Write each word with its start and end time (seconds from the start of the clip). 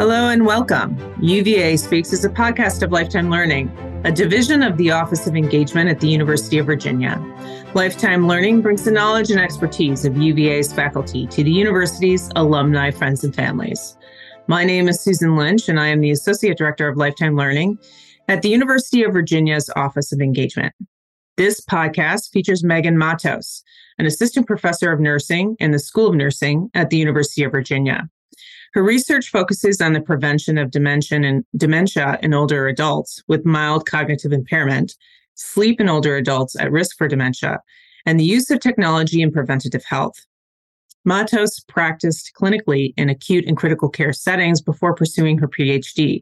Hello 0.00 0.30
and 0.30 0.46
welcome. 0.46 0.96
UVA 1.20 1.76
Speaks 1.76 2.14
is 2.14 2.24
a 2.24 2.30
podcast 2.30 2.82
of 2.82 2.90
Lifetime 2.90 3.28
Learning, 3.28 3.68
a 4.06 4.10
division 4.10 4.62
of 4.62 4.78
the 4.78 4.90
Office 4.90 5.26
of 5.26 5.36
Engagement 5.36 5.90
at 5.90 6.00
the 6.00 6.08
University 6.08 6.56
of 6.56 6.64
Virginia. 6.64 7.18
Lifetime 7.74 8.26
Learning 8.26 8.62
brings 8.62 8.82
the 8.82 8.90
knowledge 8.90 9.30
and 9.30 9.38
expertise 9.38 10.06
of 10.06 10.16
UVA's 10.16 10.72
faculty 10.72 11.26
to 11.26 11.44
the 11.44 11.50
university's 11.50 12.30
alumni, 12.34 12.90
friends, 12.90 13.24
and 13.24 13.36
families. 13.36 13.98
My 14.46 14.64
name 14.64 14.88
is 14.88 15.02
Susan 15.02 15.36
Lynch, 15.36 15.68
and 15.68 15.78
I 15.78 15.88
am 15.88 16.00
the 16.00 16.12
Associate 16.12 16.56
Director 16.56 16.88
of 16.88 16.96
Lifetime 16.96 17.36
Learning 17.36 17.78
at 18.26 18.40
the 18.40 18.48
University 18.48 19.02
of 19.02 19.12
Virginia's 19.12 19.68
Office 19.76 20.12
of 20.12 20.22
Engagement. 20.22 20.72
This 21.36 21.60
podcast 21.60 22.32
features 22.32 22.62
Meghan 22.62 22.96
Mattos, 22.96 23.62
an 23.98 24.06
assistant 24.06 24.46
professor 24.46 24.92
of 24.92 24.98
nursing 24.98 25.56
in 25.60 25.72
the 25.72 25.78
School 25.78 26.08
of 26.08 26.14
Nursing 26.14 26.70
at 26.72 26.88
the 26.88 26.96
University 26.96 27.44
of 27.44 27.52
Virginia. 27.52 28.08
Her 28.72 28.82
research 28.82 29.30
focuses 29.30 29.80
on 29.80 29.92
the 29.92 30.00
prevention 30.00 30.58
of 30.58 30.70
dementia 30.70 31.20
and 31.20 31.44
dementia 31.56 32.18
in 32.22 32.34
older 32.34 32.68
adults 32.68 33.22
with 33.26 33.44
mild 33.44 33.86
cognitive 33.86 34.32
impairment, 34.32 34.94
sleep 35.34 35.80
in 35.80 35.88
older 35.88 36.16
adults 36.16 36.54
at 36.58 36.70
risk 36.70 36.96
for 36.96 37.08
dementia, 37.08 37.60
and 38.06 38.18
the 38.18 38.24
use 38.24 38.50
of 38.50 38.60
technology 38.60 39.22
in 39.22 39.32
preventative 39.32 39.84
health. 39.84 40.14
Mattos 41.04 41.60
practiced 41.60 42.32
clinically 42.38 42.92
in 42.96 43.08
acute 43.08 43.46
and 43.46 43.56
critical 43.56 43.88
care 43.88 44.12
settings 44.12 44.60
before 44.60 44.94
pursuing 44.94 45.38
her 45.38 45.48
PhD, 45.48 46.20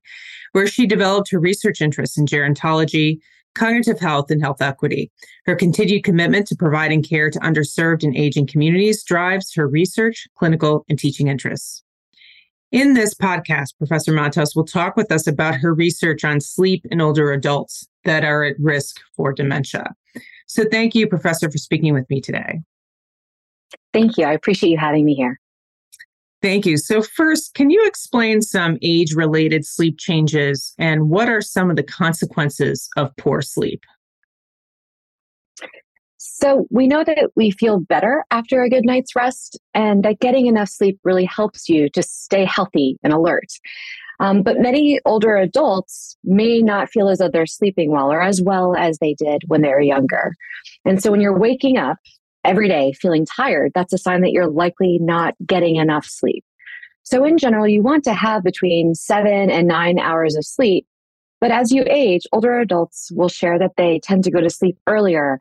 where 0.53 0.69
she 0.69 0.87
developed 0.87 1.31
her 1.31 1.41
research 1.41 1.81
interests 1.81 2.17
in 2.17 2.27
gerontology, 2.27 3.19
cognitive 3.55 3.99
health, 3.99 4.31
and 4.31 4.41
health 4.41 4.63
equity. 4.63 5.11
Her 5.47 5.57
continued 5.57 6.05
commitment 6.05 6.47
to 6.47 6.57
providing 6.57 7.03
care 7.03 7.29
to 7.29 7.41
underserved 7.41 8.05
and 8.05 8.17
aging 8.17 8.47
communities 8.47 9.03
drives 9.03 9.53
her 9.55 9.67
research, 9.67 10.29
clinical, 10.37 10.85
and 10.89 10.99
teaching 10.99 11.27
interests. 11.27 11.83
In 12.71 12.93
this 12.93 13.15
podcast, 13.15 13.79
Professor 13.79 14.13
Mattos 14.13 14.55
will 14.55 14.65
talk 14.65 14.95
with 14.95 15.11
us 15.11 15.27
about 15.27 15.55
her 15.55 15.73
research 15.73 16.23
on 16.23 16.39
sleep 16.39 16.85
in 16.91 17.01
older 17.01 17.33
adults 17.33 17.89
that 18.05 18.25
are 18.25 18.45
at 18.45 18.57
risk 18.59 19.01
for 19.17 19.33
dementia. 19.33 19.95
So, 20.47 20.65
thank 20.71 20.95
you, 20.95 21.07
Professor, 21.07 21.51
for 21.51 21.57
speaking 21.57 21.95
with 21.95 22.09
me 22.11 22.21
today. 22.21 22.61
Thank 23.95 24.19
you. 24.19 24.27
I 24.27 24.33
appreciate 24.33 24.69
you 24.69 24.77
having 24.77 25.07
me 25.07 25.15
here. 25.15 25.41
Thank 26.43 26.67
you. 26.67 26.77
So, 26.77 27.01
first, 27.01 27.55
can 27.55 27.71
you 27.71 27.83
explain 27.87 28.43
some 28.43 28.77
age 28.83 29.15
related 29.15 29.65
sleep 29.65 29.99
changes 29.99 30.75
and 30.79 31.09
what 31.09 31.31
are 31.31 31.41
some 31.41 31.71
of 31.71 31.77
the 31.77 31.83
consequences 31.83 32.91
of 32.99 33.17
poor 33.17 33.41
sleep? 33.41 33.83
So, 36.19 36.67
we 36.71 36.89
know 36.89 37.05
that 37.05 37.31
we 37.37 37.53
feel 37.53 37.79
better 37.79 38.25
after 38.33 38.63
a 38.63 38.69
good 38.69 38.85
night's 38.85 39.15
rest, 39.15 39.59
and 39.73 40.03
that 40.03 40.19
getting 40.19 40.47
enough 40.47 40.69
sleep 40.69 40.99
really 41.05 41.25
helps 41.25 41.69
you 41.69 41.89
to 41.91 42.03
stay 42.03 42.45
healthy 42.45 42.99
and 43.05 43.13
alert. 43.13 43.47
Um, 44.19 44.43
but 44.43 44.59
many 44.59 44.99
older 45.05 45.37
adults 45.37 46.17
may 46.25 46.61
not 46.61 46.91
feel 46.91 47.09
as 47.09 47.19
though 47.19 47.29
they're 47.29 47.47
sleeping 47.47 47.93
well 47.93 48.11
or 48.11 48.21
as 48.21 48.43
well 48.43 48.75
as 48.75 48.99
they 48.99 49.15
did 49.15 49.43
when 49.47 49.63
they 49.63 49.69
were 49.69 49.81
younger. 49.81 50.35
And 50.85 51.01
so, 51.01 51.13
when 51.13 51.21
you're 51.21 51.39
waking 51.39 51.79
up 51.79 51.99
every 52.45 52.67
day 52.69 52.93
feeling 52.95 53.25
tired, 53.25 53.71
that's 53.77 53.93
a 53.93 53.99
sign 53.99 54.23
that 54.23 54.33
you're 54.33 54.51
likely 54.51 54.99
not 55.01 55.35
getting 55.47 55.77
enough 55.77 56.05
sleep. 56.05 56.45
So, 57.05 57.25
in 57.25 57.39
general, 57.39 57.69
you 57.69 57.81
want 57.81 58.03
to 58.05 58.13
have 58.13 58.43
between 58.43 58.97
seven 58.97 59.51
and 59.51 59.69
nine 59.69 60.01
hours 60.01 60.35
of 60.35 60.45
sleep. 60.45 60.85
But 61.41 61.53
as 61.53 61.71
you 61.71 61.85
age, 61.89 62.27
older 62.33 62.59
adults 62.59 63.13
will 63.13 63.29
share 63.29 63.61
that 63.61 63.77
they 63.77 64.01
tend 64.01 64.25
to 64.25 64.33
go 64.33 64.41
to 64.41 64.51
sleep 64.51 64.77
earlier 64.89 65.39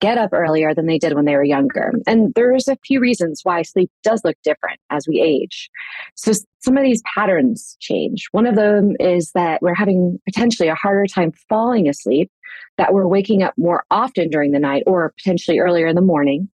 get 0.00 0.18
up 0.18 0.30
earlier 0.32 0.74
than 0.74 0.86
they 0.86 0.98
did 0.98 1.14
when 1.14 1.24
they 1.24 1.34
were 1.34 1.44
younger. 1.44 1.92
And 2.06 2.32
there's 2.34 2.68
a 2.68 2.76
few 2.84 3.00
reasons 3.00 3.40
why 3.42 3.62
sleep 3.62 3.90
does 4.02 4.22
look 4.24 4.36
different 4.44 4.80
as 4.90 5.06
we 5.08 5.20
age. 5.20 5.70
So 6.14 6.32
some 6.60 6.76
of 6.76 6.84
these 6.84 7.02
patterns 7.14 7.76
change. 7.80 8.28
One 8.32 8.46
of 8.46 8.54
them 8.54 8.94
is 9.00 9.32
that 9.32 9.60
we're 9.62 9.74
having 9.74 10.20
potentially 10.24 10.68
a 10.68 10.74
harder 10.74 11.06
time 11.06 11.32
falling 11.48 11.88
asleep, 11.88 12.30
that 12.76 12.92
we're 12.92 13.08
waking 13.08 13.42
up 13.42 13.54
more 13.56 13.84
often 13.90 14.28
during 14.30 14.52
the 14.52 14.58
night 14.58 14.84
or 14.86 15.12
potentially 15.18 15.58
earlier 15.58 15.86
in 15.86 15.96
the 15.96 16.00
morning, 16.02 16.48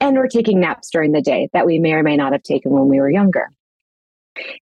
and 0.00 0.16
we're 0.16 0.28
taking 0.28 0.60
naps 0.60 0.90
during 0.90 1.12
the 1.12 1.22
day 1.22 1.48
that 1.52 1.66
we 1.66 1.78
may 1.78 1.92
or 1.92 2.02
may 2.02 2.16
not 2.16 2.32
have 2.32 2.42
taken 2.42 2.72
when 2.72 2.88
we 2.88 3.00
were 3.00 3.10
younger. 3.10 3.50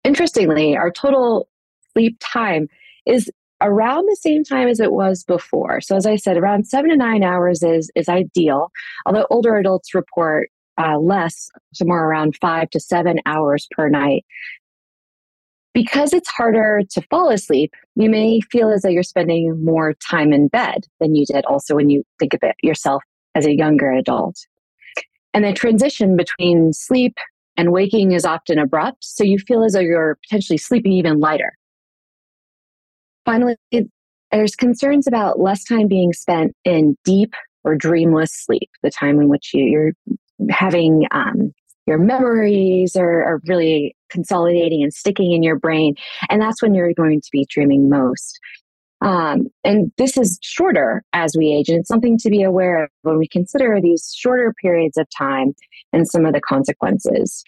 Interestingly, 0.04 0.76
our 0.76 0.90
total 0.90 1.48
sleep 1.92 2.16
time 2.20 2.68
is 3.04 3.30
around 3.60 4.06
the 4.06 4.16
same 4.16 4.44
time 4.44 4.68
as 4.68 4.80
it 4.80 4.92
was 4.92 5.24
before. 5.24 5.80
So 5.80 5.96
as 5.96 6.06
I 6.06 6.16
said, 6.16 6.36
around 6.36 6.66
seven 6.66 6.90
to 6.90 6.96
nine 6.96 7.22
hours 7.22 7.62
is 7.62 7.90
is 7.94 8.08
ideal. 8.08 8.70
Although 9.06 9.26
older 9.30 9.56
adults 9.56 9.94
report 9.94 10.50
uh, 10.78 10.98
less, 10.98 11.48
somewhere 11.72 12.04
around 12.06 12.36
five 12.40 12.70
to 12.70 12.80
seven 12.80 13.18
hours 13.26 13.66
per 13.70 13.88
night. 13.88 14.24
Because 15.72 16.14
it's 16.14 16.28
harder 16.28 16.80
to 16.90 17.02
fall 17.10 17.30
asleep, 17.30 17.74
you 17.96 18.08
may 18.08 18.40
feel 18.40 18.70
as 18.70 18.82
though 18.82 18.88
you're 18.88 19.02
spending 19.02 19.62
more 19.62 19.94
time 19.94 20.32
in 20.32 20.48
bed 20.48 20.86
than 21.00 21.14
you 21.14 21.26
did 21.26 21.44
also 21.44 21.74
when 21.74 21.90
you 21.90 22.02
think 22.18 22.32
of 22.32 22.40
it 22.42 22.54
yourself 22.62 23.02
as 23.34 23.46
a 23.46 23.54
younger 23.54 23.92
adult. 23.92 24.36
And 25.34 25.44
the 25.44 25.52
transition 25.52 26.16
between 26.16 26.72
sleep 26.72 27.18
and 27.58 27.72
waking 27.72 28.12
is 28.12 28.24
often 28.24 28.58
abrupt, 28.58 29.04
so 29.04 29.22
you 29.22 29.38
feel 29.38 29.64
as 29.64 29.74
though 29.74 29.80
you're 29.80 30.18
potentially 30.22 30.56
sleeping 30.56 30.92
even 30.92 31.20
lighter 31.20 31.52
Finally, 33.26 33.56
there's 34.32 34.56
concerns 34.56 35.06
about 35.06 35.38
less 35.38 35.64
time 35.64 35.88
being 35.88 36.12
spent 36.12 36.54
in 36.64 36.96
deep 37.04 37.34
or 37.64 37.76
dreamless 37.76 38.32
sleep, 38.32 38.70
the 38.82 38.90
time 38.90 39.20
in 39.20 39.28
which 39.28 39.50
you, 39.52 39.78
are 39.78 40.14
having 40.50 41.06
um, 41.10 41.52
your 41.86 41.98
memories 41.98 42.96
are, 42.96 43.24
are 43.24 43.40
really 43.46 43.94
consolidating 44.10 44.82
and 44.82 44.92
sticking 44.94 45.32
in 45.32 45.42
your 45.42 45.58
brain. 45.58 45.94
And 46.30 46.40
that's 46.40 46.62
when 46.62 46.74
you're 46.74 46.94
going 46.94 47.20
to 47.20 47.28
be 47.32 47.46
dreaming 47.50 47.88
most. 47.88 48.38
Um, 49.02 49.48
and 49.62 49.92
this 49.98 50.16
is 50.16 50.38
shorter 50.42 51.02
as 51.12 51.36
we 51.36 51.52
age, 51.52 51.68
and 51.68 51.80
it's 51.80 51.88
something 51.88 52.16
to 52.18 52.30
be 52.30 52.42
aware 52.42 52.84
of 52.84 52.90
when 53.02 53.18
we 53.18 53.28
consider 53.28 53.78
these 53.80 54.14
shorter 54.16 54.54
periods 54.60 54.96
of 54.96 55.06
time 55.16 55.54
and 55.92 56.08
some 56.08 56.24
of 56.24 56.32
the 56.32 56.40
consequences. 56.40 57.44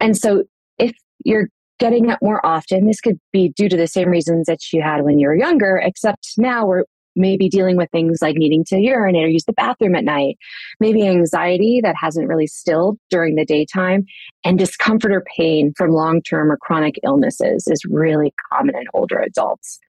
And 0.00 0.16
so, 0.16 0.44
if 0.78 0.92
you're 1.24 1.48
getting 1.82 2.10
up 2.10 2.20
more 2.22 2.44
often. 2.46 2.86
This 2.86 3.00
could 3.00 3.18
be 3.32 3.48
due 3.48 3.68
to 3.68 3.76
the 3.76 3.88
same 3.88 4.08
reasons 4.08 4.46
that 4.46 4.72
you 4.72 4.80
had 4.80 5.02
when 5.02 5.18
you 5.18 5.26
were 5.26 5.36
younger, 5.36 5.82
except 5.82 6.34
now 6.38 6.64
we're 6.64 6.84
maybe 7.16 7.48
dealing 7.48 7.76
with 7.76 7.90
things 7.90 8.20
like 8.22 8.36
needing 8.36 8.64
to 8.64 8.80
urinate 8.80 9.24
or 9.24 9.28
use 9.28 9.44
the 9.44 9.52
bathroom 9.52 9.96
at 9.96 10.04
night, 10.04 10.38
maybe 10.78 11.06
anxiety 11.06 11.80
that 11.82 11.96
hasn't 12.00 12.28
really 12.28 12.46
stilled 12.46 12.98
during 13.10 13.34
the 13.34 13.44
daytime, 13.44 14.04
and 14.44 14.60
discomfort 14.60 15.12
or 15.12 15.24
pain 15.36 15.72
from 15.76 15.90
long 15.90 16.22
term 16.22 16.52
or 16.52 16.56
chronic 16.56 16.94
illnesses 17.04 17.66
is 17.66 17.84
really 17.84 18.32
common 18.52 18.76
in 18.76 18.84
older 18.94 19.18
adults. 19.18 19.80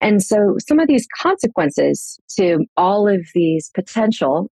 And 0.00 0.22
so, 0.22 0.56
some 0.66 0.80
of 0.80 0.88
these 0.88 1.06
consequences 1.20 2.18
to 2.38 2.64
all 2.78 3.06
of 3.06 3.20
these 3.34 3.70
potential 3.74 4.50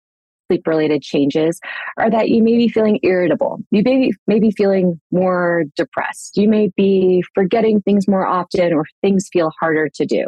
sleep 0.49 0.67
related 0.67 1.03
changes 1.03 1.61
are 1.99 2.11
that 2.11 2.29
you 2.29 2.43
may 2.43 2.57
be 2.57 2.69
feeling 2.69 2.99
irritable. 3.03 3.59
You 3.71 3.83
may 3.85 3.99
be, 3.99 4.13
may 4.27 4.41
be 4.41 4.51
feeling 4.51 5.01
more 5.11 5.65
depressed. 5.77 6.37
You 6.37 6.49
may 6.49 6.71
be 6.77 7.23
forgetting 7.35 7.81
things 7.83 8.09
more 8.09 8.27
often 8.27 8.73
or 8.73 8.85
things 9.03 9.29
feel 9.33 9.53
harder 9.61 9.89
to 9.95 10.07
do. 10.07 10.27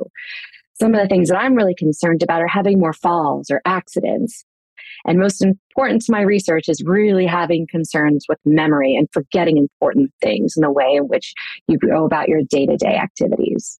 Some 0.80 0.94
of 0.94 1.00
the 1.00 1.08
things 1.08 1.28
that 1.28 1.38
I'm 1.38 1.54
really 1.54 1.74
concerned 1.74 2.22
about 2.22 2.40
are 2.40 2.48
having 2.48 2.78
more 2.78 2.92
falls 2.92 3.50
or 3.50 3.60
accidents. 3.64 4.44
And 5.04 5.18
most 5.18 5.44
important 5.44 6.02
to 6.02 6.12
my 6.12 6.22
research 6.22 6.68
is 6.68 6.82
really 6.84 7.26
having 7.26 7.66
concerns 7.68 8.26
with 8.28 8.38
memory 8.44 8.94
and 8.94 9.08
forgetting 9.12 9.56
important 9.56 10.12
things 10.22 10.54
in 10.56 10.62
the 10.62 10.70
way 10.70 10.94
in 10.94 11.04
which 11.04 11.34
you 11.66 11.78
go 11.78 12.04
about 12.04 12.28
your 12.28 12.42
day 12.48 12.66
to 12.66 12.76
day 12.76 12.96
activities. 12.96 13.78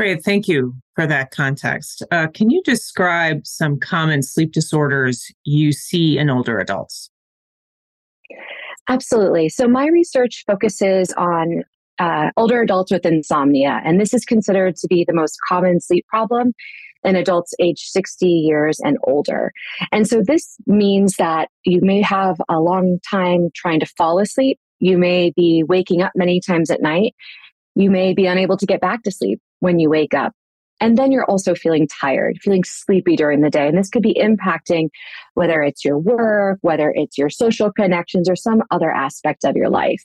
Great. 0.00 0.24
Thank 0.24 0.48
you 0.48 0.72
for 0.94 1.06
that 1.06 1.30
context. 1.30 2.02
Uh, 2.10 2.26
can 2.32 2.48
you 2.48 2.62
describe 2.64 3.46
some 3.46 3.78
common 3.78 4.22
sleep 4.22 4.50
disorders 4.50 5.30
you 5.44 5.72
see 5.72 6.16
in 6.16 6.30
older 6.30 6.58
adults? 6.58 7.10
Absolutely. 8.88 9.50
So, 9.50 9.68
my 9.68 9.88
research 9.88 10.42
focuses 10.46 11.12
on 11.18 11.64
uh, 11.98 12.30
older 12.38 12.62
adults 12.62 12.90
with 12.90 13.04
insomnia, 13.04 13.82
and 13.84 14.00
this 14.00 14.14
is 14.14 14.24
considered 14.24 14.74
to 14.76 14.88
be 14.88 15.04
the 15.06 15.12
most 15.12 15.36
common 15.46 15.80
sleep 15.80 16.06
problem 16.06 16.54
in 17.04 17.14
adults 17.14 17.52
age 17.60 17.80
60 17.80 18.26
years 18.26 18.80
and 18.82 18.96
older. 19.04 19.52
And 19.92 20.08
so, 20.08 20.22
this 20.26 20.56
means 20.66 21.16
that 21.16 21.50
you 21.66 21.80
may 21.82 22.00
have 22.00 22.40
a 22.48 22.58
long 22.58 23.00
time 23.10 23.50
trying 23.54 23.80
to 23.80 23.86
fall 23.98 24.18
asleep. 24.18 24.58
You 24.78 24.96
may 24.96 25.30
be 25.36 25.62
waking 25.62 26.00
up 26.00 26.12
many 26.14 26.40
times 26.40 26.70
at 26.70 26.80
night. 26.80 27.14
You 27.74 27.90
may 27.90 28.14
be 28.14 28.24
unable 28.24 28.56
to 28.56 28.64
get 28.64 28.80
back 28.80 29.02
to 29.02 29.10
sleep 29.10 29.42
when 29.60 29.78
you 29.78 29.88
wake 29.88 30.14
up. 30.14 30.32
And 30.80 30.96
then 30.96 31.12
you're 31.12 31.26
also 31.26 31.54
feeling 31.54 31.86
tired, 31.86 32.38
feeling 32.40 32.64
sleepy 32.64 33.14
during 33.14 33.42
the 33.42 33.50
day. 33.50 33.68
And 33.68 33.76
this 33.76 33.90
could 33.90 34.02
be 34.02 34.14
impacting 34.14 34.88
whether 35.34 35.62
it's 35.62 35.84
your 35.84 35.98
work, 35.98 36.58
whether 36.62 36.90
it's 36.94 37.18
your 37.18 37.28
social 37.28 37.70
connections, 37.70 38.28
or 38.30 38.36
some 38.36 38.62
other 38.70 38.90
aspect 38.90 39.44
of 39.44 39.56
your 39.56 39.68
life. 39.68 40.02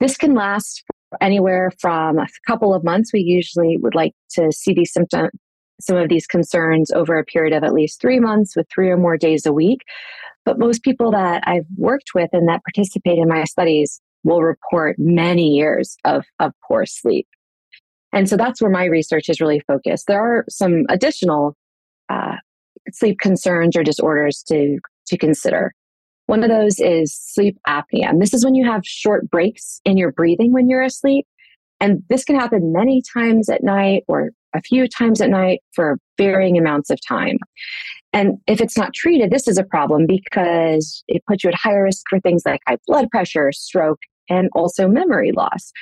This 0.00 0.16
can 0.16 0.34
last 0.34 0.84
anywhere 1.20 1.70
from 1.78 2.18
a 2.18 2.26
couple 2.46 2.74
of 2.74 2.82
months. 2.82 3.12
We 3.12 3.20
usually 3.20 3.76
would 3.76 3.94
like 3.94 4.12
to 4.32 4.50
see 4.52 4.72
these 4.72 4.92
symptoms, 4.92 5.30
some 5.80 5.96
of 5.96 6.08
these 6.08 6.26
concerns 6.26 6.90
over 6.90 7.18
a 7.18 7.24
period 7.24 7.54
of 7.54 7.62
at 7.62 7.74
least 7.74 8.00
three 8.00 8.20
months 8.20 8.56
with 8.56 8.66
three 8.74 8.88
or 8.88 8.96
more 8.96 9.16
days 9.16 9.44
a 9.44 9.52
week. 9.52 9.82
But 10.44 10.58
most 10.58 10.82
people 10.82 11.10
that 11.12 11.42
I've 11.46 11.66
worked 11.76 12.10
with 12.14 12.30
and 12.32 12.48
that 12.48 12.62
participate 12.64 13.18
in 13.18 13.28
my 13.28 13.44
studies 13.44 14.00
will 14.24 14.42
report 14.42 14.96
many 14.98 15.48
years 15.48 15.96
of, 16.04 16.24
of 16.38 16.52
poor 16.66 16.86
sleep. 16.86 17.26
And 18.14 18.28
so 18.28 18.36
that's 18.36 18.62
where 18.62 18.70
my 18.70 18.84
research 18.84 19.28
is 19.28 19.40
really 19.40 19.60
focused. 19.66 20.06
There 20.06 20.20
are 20.20 20.44
some 20.48 20.84
additional 20.88 21.56
uh, 22.08 22.36
sleep 22.92 23.18
concerns 23.18 23.76
or 23.76 23.82
disorders 23.82 24.44
to, 24.48 24.78
to 25.08 25.18
consider. 25.18 25.74
One 26.26 26.44
of 26.44 26.48
those 26.48 26.78
is 26.78 27.12
sleep 27.12 27.58
apnea. 27.68 28.08
And 28.08 28.22
this 28.22 28.32
is 28.32 28.44
when 28.44 28.54
you 28.54 28.64
have 28.70 28.86
short 28.86 29.28
breaks 29.28 29.80
in 29.84 29.98
your 29.98 30.12
breathing 30.12 30.52
when 30.52 30.68
you're 30.68 30.82
asleep. 30.82 31.26
And 31.80 32.02
this 32.08 32.24
can 32.24 32.38
happen 32.38 32.72
many 32.72 33.02
times 33.12 33.48
at 33.48 33.64
night 33.64 34.04
or 34.06 34.30
a 34.54 34.62
few 34.62 34.86
times 34.86 35.20
at 35.20 35.28
night 35.28 35.60
for 35.74 35.98
varying 36.16 36.56
amounts 36.56 36.90
of 36.90 36.98
time. 37.06 37.36
And 38.12 38.38
if 38.46 38.60
it's 38.60 38.78
not 38.78 38.94
treated, 38.94 39.32
this 39.32 39.48
is 39.48 39.58
a 39.58 39.64
problem 39.64 40.06
because 40.06 41.02
it 41.08 41.24
puts 41.26 41.42
you 41.42 41.50
at 41.50 41.56
higher 41.56 41.82
risk 41.82 42.04
for 42.08 42.20
things 42.20 42.42
like 42.46 42.60
high 42.66 42.78
blood 42.86 43.10
pressure, 43.10 43.50
stroke, 43.50 43.98
and 44.28 44.48
also 44.54 44.88
memory 44.88 45.32
loss. 45.32 45.72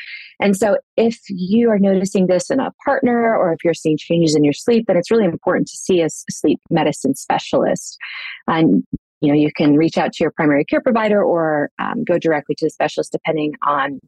And 0.40 0.56
so, 0.56 0.78
if 0.96 1.18
you 1.28 1.70
are 1.70 1.78
noticing 1.78 2.26
this 2.26 2.50
in 2.50 2.60
a 2.60 2.72
partner 2.84 3.36
or 3.36 3.52
if 3.52 3.64
you're 3.64 3.74
seeing 3.74 3.96
changes 3.96 4.34
in 4.34 4.44
your 4.44 4.52
sleep, 4.52 4.86
then 4.86 4.96
it's 4.96 5.10
really 5.10 5.24
important 5.24 5.68
to 5.68 5.76
see 5.76 6.00
a 6.00 6.08
sleep 6.08 6.60
medicine 6.70 7.14
specialist. 7.14 7.96
And 8.46 8.84
you 9.20 9.28
know, 9.28 9.38
you 9.38 9.52
can 9.56 9.76
reach 9.76 9.96
out 9.96 10.12
to 10.12 10.24
your 10.24 10.32
primary 10.32 10.64
care 10.64 10.80
provider 10.80 11.22
or 11.22 11.70
um, 11.78 12.02
go 12.02 12.18
directly 12.18 12.56
to 12.56 12.66
the 12.66 12.70
specialist 12.70 13.12
depending 13.12 13.54
on 13.64 14.00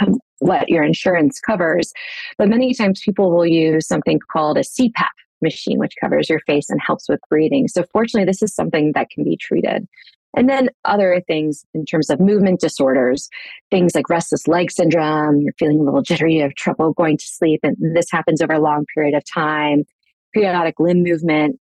um, 0.00 0.18
what 0.40 0.68
your 0.68 0.84
insurance 0.84 1.40
covers. 1.40 1.90
But 2.36 2.48
many 2.48 2.74
times 2.74 3.00
people 3.02 3.32
will 3.32 3.46
use 3.46 3.86
something 3.86 4.20
called 4.30 4.58
a 4.58 4.62
CPAP 4.62 5.08
machine, 5.42 5.78
which 5.78 5.94
covers 6.00 6.28
your 6.28 6.40
face 6.40 6.68
and 6.68 6.80
helps 6.86 7.08
with 7.08 7.20
breathing. 7.30 7.66
So, 7.66 7.84
fortunately, 7.92 8.26
this 8.26 8.42
is 8.42 8.54
something 8.54 8.92
that 8.94 9.08
can 9.10 9.24
be 9.24 9.36
treated. 9.36 9.88
And 10.36 10.48
then 10.48 10.68
other 10.84 11.22
things 11.26 11.64
in 11.74 11.84
terms 11.84 12.08
of 12.08 12.20
movement 12.20 12.60
disorders, 12.60 13.28
things 13.70 13.94
like 13.94 14.08
restless 14.08 14.46
leg 14.46 14.70
syndrome, 14.70 15.40
you're 15.40 15.54
feeling 15.58 15.80
a 15.80 15.82
little 15.82 16.02
jittery, 16.02 16.34
you 16.34 16.42
have 16.42 16.54
trouble 16.54 16.92
going 16.92 17.16
to 17.16 17.26
sleep, 17.26 17.60
and 17.62 17.76
this 17.96 18.10
happens 18.10 18.40
over 18.40 18.52
a 18.52 18.60
long 18.60 18.84
period 18.94 19.14
of 19.14 19.24
time, 19.24 19.84
periodic 20.32 20.78
limb 20.78 21.02
movement, 21.02 21.58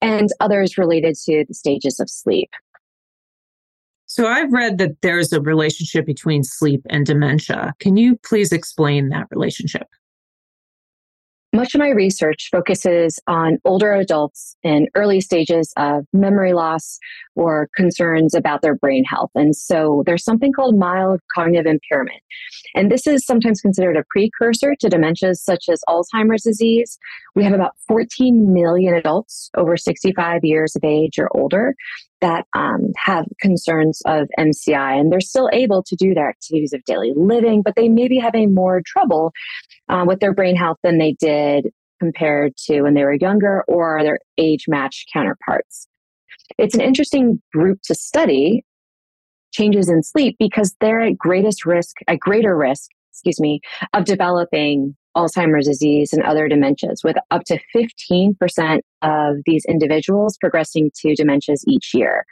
and 0.00 0.30
others 0.40 0.76
related 0.76 1.16
to 1.26 1.44
the 1.46 1.54
stages 1.54 2.00
of 2.00 2.10
sleep. 2.10 2.50
So 4.06 4.26
I've 4.26 4.52
read 4.52 4.78
that 4.78 5.02
there's 5.02 5.32
a 5.32 5.40
relationship 5.40 6.06
between 6.06 6.42
sleep 6.42 6.80
and 6.88 7.04
dementia. 7.04 7.74
Can 7.78 7.96
you 7.96 8.16
please 8.24 8.52
explain 8.52 9.10
that 9.10 9.26
relationship? 9.30 9.86
Much 11.54 11.74
of 11.74 11.78
my 11.78 11.88
research 11.88 12.48
focuses 12.52 13.18
on 13.26 13.58
older 13.64 13.92
adults 13.94 14.54
in 14.62 14.86
early 14.94 15.18
stages 15.18 15.72
of 15.78 16.04
memory 16.12 16.52
loss 16.52 16.98
or 17.36 17.70
concerns 17.74 18.34
about 18.34 18.60
their 18.60 18.74
brain 18.74 19.02
health. 19.04 19.30
And 19.34 19.56
so 19.56 20.02
there's 20.04 20.24
something 20.24 20.52
called 20.52 20.78
mild 20.78 21.20
cognitive 21.34 21.64
impairment. 21.66 22.20
And 22.74 22.90
this 22.90 23.06
is 23.06 23.24
sometimes 23.24 23.62
considered 23.62 23.96
a 23.96 24.04
precursor 24.10 24.74
to 24.78 24.88
dementias 24.88 25.36
such 25.36 25.70
as 25.70 25.80
Alzheimer's 25.88 26.42
disease. 26.42 26.98
We 27.34 27.44
have 27.44 27.54
about 27.54 27.76
14 27.86 28.52
million 28.52 28.92
adults 28.92 29.50
over 29.56 29.78
65 29.78 30.40
years 30.44 30.76
of 30.76 30.84
age 30.84 31.18
or 31.18 31.34
older 31.34 31.74
that 32.20 32.46
um, 32.54 32.92
have 32.96 33.26
concerns 33.40 34.00
of 34.06 34.28
MCI, 34.38 34.98
and 34.98 35.12
they're 35.12 35.20
still 35.20 35.48
able 35.52 35.82
to 35.84 35.96
do 35.96 36.14
their 36.14 36.28
activities 36.28 36.72
of 36.72 36.84
daily 36.84 37.12
living, 37.16 37.62
but 37.62 37.74
they 37.76 37.88
may 37.88 38.08
be 38.08 38.18
having 38.18 38.54
more 38.54 38.82
trouble 38.84 39.32
uh, 39.88 40.04
with 40.06 40.20
their 40.20 40.34
brain 40.34 40.56
health 40.56 40.78
than 40.82 40.98
they 40.98 41.12
did 41.12 41.68
compared 42.00 42.56
to 42.56 42.82
when 42.82 42.94
they 42.94 43.04
were 43.04 43.14
younger 43.14 43.64
or 43.66 44.02
their 44.02 44.18
age 44.36 44.64
matched 44.68 45.08
counterparts. 45.12 45.88
It's 46.56 46.74
an 46.74 46.80
interesting 46.80 47.42
group 47.52 47.80
to 47.84 47.94
study 47.94 48.64
changes 49.52 49.88
in 49.88 50.02
sleep 50.02 50.36
because 50.38 50.74
they're 50.80 51.00
at 51.00 51.18
greatest 51.18 51.64
risk, 51.64 51.96
at 52.06 52.20
greater 52.20 52.56
risk, 52.56 52.90
excuse 53.12 53.40
me, 53.40 53.60
of 53.92 54.04
developing 54.04 54.96
Alzheimer's 55.18 55.66
disease 55.66 56.12
and 56.12 56.22
other 56.22 56.48
dementias, 56.48 57.02
with 57.02 57.16
up 57.32 57.42
to 57.46 57.58
15% 57.74 58.80
of 59.02 59.36
these 59.44 59.64
individuals 59.68 60.38
progressing 60.40 60.90
to 61.00 61.08
dementias 61.14 61.62
each 61.66 61.90
year. 61.92 62.24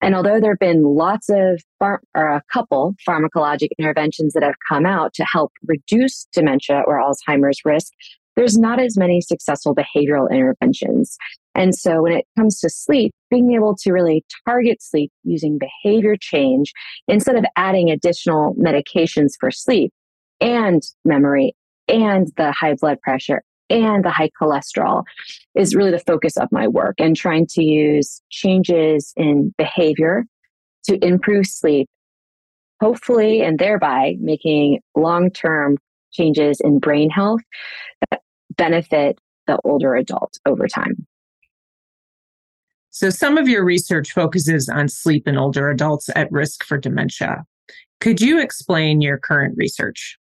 And 0.00 0.14
although 0.14 0.38
there 0.40 0.52
have 0.52 0.60
been 0.60 0.84
lots 0.84 1.28
of, 1.28 1.60
or 1.80 2.00
a 2.14 2.42
couple 2.52 2.94
pharmacologic 3.06 3.70
interventions 3.78 4.32
that 4.34 4.44
have 4.44 4.54
come 4.68 4.86
out 4.86 5.12
to 5.14 5.26
help 5.30 5.52
reduce 5.66 6.28
dementia 6.32 6.84
or 6.86 7.02
Alzheimer's 7.02 7.58
risk, 7.64 7.92
there's 8.36 8.56
not 8.56 8.78
as 8.78 8.96
many 8.96 9.20
successful 9.20 9.74
behavioral 9.74 10.30
interventions. 10.30 11.18
And 11.56 11.74
so 11.74 12.02
when 12.02 12.12
it 12.12 12.24
comes 12.38 12.60
to 12.60 12.70
sleep, 12.70 13.10
being 13.28 13.52
able 13.54 13.74
to 13.82 13.92
really 13.92 14.24
target 14.46 14.80
sleep 14.80 15.10
using 15.24 15.58
behavior 15.58 16.14
change 16.20 16.72
instead 17.08 17.34
of 17.34 17.44
adding 17.56 17.90
additional 17.90 18.54
medications 18.54 19.32
for 19.40 19.50
sleep 19.50 19.92
and 20.40 20.80
memory 21.04 21.56
and 21.88 22.28
the 22.36 22.52
high 22.52 22.74
blood 22.74 23.00
pressure 23.00 23.42
and 23.70 24.04
the 24.04 24.10
high 24.10 24.30
cholesterol 24.40 25.04
is 25.54 25.74
really 25.74 25.90
the 25.90 25.98
focus 25.98 26.36
of 26.36 26.50
my 26.50 26.66
work 26.66 26.94
and 26.98 27.16
trying 27.16 27.46
to 27.46 27.62
use 27.62 28.22
changes 28.30 29.12
in 29.16 29.54
behavior 29.58 30.24
to 30.84 31.04
improve 31.04 31.46
sleep, 31.46 31.88
hopefully, 32.80 33.42
and 33.42 33.58
thereby 33.58 34.16
making 34.20 34.80
long 34.96 35.30
term 35.30 35.76
changes 36.12 36.60
in 36.60 36.78
brain 36.78 37.10
health 37.10 37.40
that 38.10 38.22
benefit 38.56 39.18
the 39.46 39.58
older 39.64 39.94
adult 39.94 40.38
over 40.46 40.66
time. 40.66 41.06
So, 42.90 43.10
some 43.10 43.38
of 43.38 43.48
your 43.48 43.64
research 43.64 44.12
focuses 44.12 44.68
on 44.68 44.88
sleep 44.88 45.28
in 45.28 45.36
older 45.36 45.70
adults 45.70 46.08
at 46.16 46.32
risk 46.32 46.64
for 46.64 46.78
dementia. 46.78 47.44
Could 48.00 48.20
you 48.20 48.40
explain 48.40 49.00
your 49.00 49.18
current 49.18 49.54
research? 49.56 50.18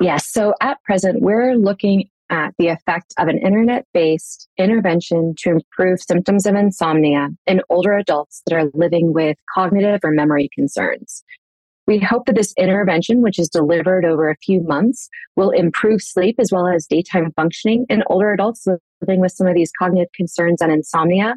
Yes. 0.00 0.30
So 0.30 0.54
at 0.60 0.82
present, 0.84 1.20
we're 1.20 1.54
looking 1.54 2.08
at 2.30 2.54
the 2.58 2.68
effect 2.68 3.12
of 3.18 3.28
an 3.28 3.38
internet 3.38 3.86
based 3.92 4.48
intervention 4.56 5.34
to 5.38 5.50
improve 5.50 6.00
symptoms 6.00 6.46
of 6.46 6.54
insomnia 6.54 7.28
in 7.46 7.60
older 7.68 7.92
adults 7.94 8.42
that 8.46 8.56
are 8.56 8.70
living 8.72 9.12
with 9.12 9.36
cognitive 9.52 10.00
or 10.04 10.12
memory 10.12 10.48
concerns. 10.54 11.22
We 11.86 11.98
hope 11.98 12.26
that 12.26 12.36
this 12.36 12.54
intervention, 12.56 13.20
which 13.20 13.38
is 13.38 13.48
delivered 13.48 14.04
over 14.04 14.30
a 14.30 14.36
few 14.36 14.62
months, 14.62 15.08
will 15.34 15.50
improve 15.50 16.00
sleep 16.00 16.36
as 16.38 16.52
well 16.52 16.68
as 16.68 16.86
daytime 16.86 17.32
functioning 17.34 17.84
in 17.88 18.04
older 18.06 18.32
adults 18.32 18.66
living 19.00 19.20
with 19.20 19.32
some 19.32 19.48
of 19.48 19.54
these 19.54 19.72
cognitive 19.76 20.12
concerns 20.14 20.62
and 20.62 20.70
insomnia 20.70 21.34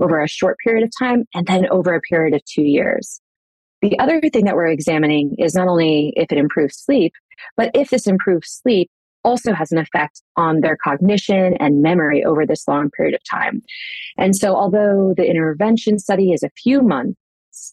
over 0.00 0.20
a 0.20 0.28
short 0.28 0.58
period 0.62 0.84
of 0.84 0.90
time 0.98 1.24
and 1.34 1.46
then 1.46 1.66
over 1.70 1.94
a 1.94 2.00
period 2.00 2.34
of 2.34 2.44
two 2.44 2.62
years. 2.62 3.20
The 3.82 3.98
other 3.98 4.20
thing 4.20 4.44
that 4.46 4.56
we're 4.56 4.66
examining 4.68 5.36
is 5.38 5.54
not 5.54 5.68
only 5.68 6.12
if 6.16 6.32
it 6.32 6.38
improves 6.38 6.78
sleep, 6.78 7.12
but 7.56 7.70
if 7.74 7.90
this 7.90 8.06
improved 8.06 8.46
sleep 8.46 8.90
also 9.26 9.52
has 9.52 9.72
an 9.72 9.78
effect 9.78 10.22
on 10.36 10.60
their 10.60 10.76
cognition 10.76 11.54
and 11.58 11.82
memory 11.82 12.24
over 12.24 12.46
this 12.46 12.66
long 12.68 12.90
period 12.90 13.14
of 13.14 13.20
time. 13.28 13.60
And 14.16 14.36
so, 14.36 14.54
although 14.54 15.14
the 15.16 15.28
intervention 15.28 15.98
study 15.98 16.32
is 16.32 16.42
a 16.42 16.50
few 16.50 16.80
months, 16.80 17.18